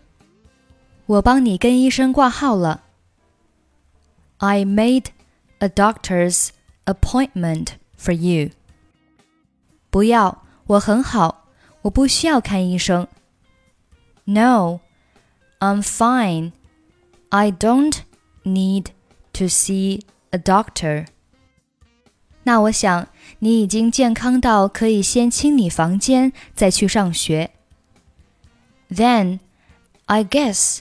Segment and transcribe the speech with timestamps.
[1.06, 2.82] 我帮你跟医生挂号了。
[4.38, 5.06] I made
[5.58, 6.48] a doctor's
[6.86, 8.50] appointment for you.
[9.90, 11.46] 不要，我很好，
[11.82, 13.06] 我不需要看医生。
[14.24, 14.80] No,
[15.60, 16.52] I'm fine.
[17.28, 17.98] I don't
[18.44, 18.86] need
[19.34, 20.00] to see
[20.30, 21.06] a doctor.
[22.44, 27.50] 那我想你已经健康到可以先清理房间，再去上学。
[28.88, 29.40] then
[30.06, 30.80] I guess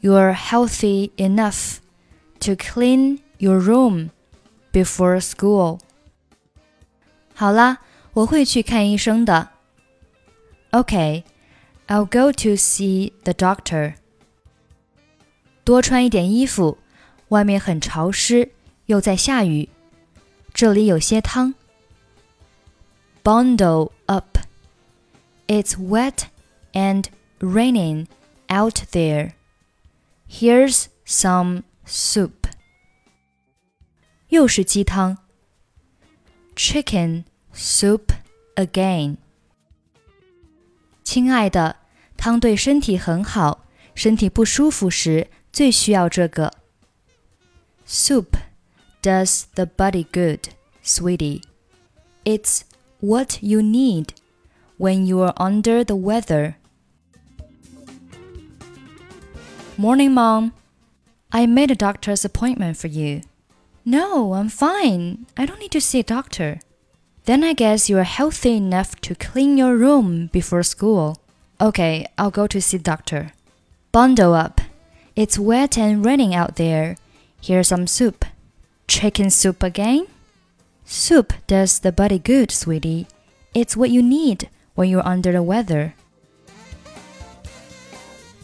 [0.00, 1.80] you're healthy enough
[2.40, 4.10] to clean your room
[4.72, 5.78] before school.
[7.34, 7.78] 好啦，
[8.12, 9.50] 我会去看医生的。
[10.70, 11.24] Okay,
[11.86, 13.94] I'll go to see the doctor.
[15.64, 16.78] 多穿一点衣服，
[17.28, 18.50] 外面很潮湿，
[18.86, 19.68] 又在下雨，
[20.52, 21.54] 这里有些汤。
[23.22, 24.38] Bundle up.
[25.46, 26.24] It's wet
[26.72, 27.04] and
[27.40, 28.06] raining
[28.48, 29.32] out there.
[30.28, 32.32] Here's some soup.
[34.28, 35.18] 又是鸡汤。
[36.54, 38.14] Chicken soup
[38.56, 39.16] again.
[41.02, 41.76] 亲爱的，
[42.16, 46.52] 汤对身体很好，身体不舒服时最需要这个。
[47.86, 48.28] Soup
[49.02, 50.50] does the body good,
[50.82, 51.42] sweetie.
[52.24, 52.62] It's
[53.00, 54.10] what you need
[54.78, 56.54] when you're under the weather.
[59.79, 60.53] Morning, Mom.
[61.31, 63.21] I made a doctor's appointment for you.
[63.85, 65.27] No, I'm fine.
[65.37, 66.59] I don't need to see a doctor.
[67.25, 71.21] Then I guess you're healthy enough to clean your room before school.
[71.61, 73.33] Okay, I'll go to see doctor.
[73.91, 74.61] Bundle up.
[75.15, 76.97] It's wet and raining out there.
[77.39, 78.25] Here's some soup.
[78.87, 80.07] Chicken soup again?
[80.85, 83.05] Soup does the body good, sweetie.
[83.53, 85.93] It's what you need when you're under the weather.